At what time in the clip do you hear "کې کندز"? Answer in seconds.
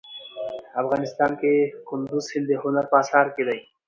1.39-2.23